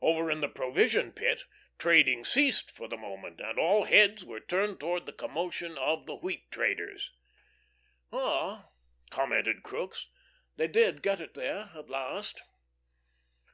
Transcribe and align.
Over 0.00 0.30
in 0.30 0.40
the 0.40 0.48
provision 0.48 1.12
pit, 1.12 1.42
trading 1.76 2.24
ceased 2.24 2.70
for 2.70 2.88
the 2.88 2.96
moment, 2.96 3.42
and 3.42 3.58
all 3.58 3.84
heads 3.84 4.24
were 4.24 4.40
turned 4.40 4.80
towards 4.80 5.04
the 5.04 5.12
commotion 5.12 5.76
of 5.76 6.06
the 6.06 6.14
wheat 6.16 6.50
traders. 6.50 7.10
"Ah," 8.10 8.70
commented 9.10 9.62
Crookes, 9.62 10.06
"they 10.56 10.66
did 10.66 11.02
get 11.02 11.20
it 11.20 11.34
there 11.34 11.72
at 11.74 11.90
last." 11.90 12.40